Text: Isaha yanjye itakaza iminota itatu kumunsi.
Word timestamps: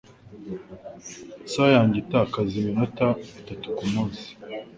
Isaha 1.47 1.71
yanjye 1.75 1.97
itakaza 1.99 2.53
iminota 2.61 3.07
itatu 3.41 3.65
kumunsi. 3.77 4.25